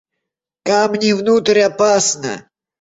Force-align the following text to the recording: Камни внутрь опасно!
Камни 0.67 1.11
внутрь 1.17 1.61
опасно! 1.69 2.35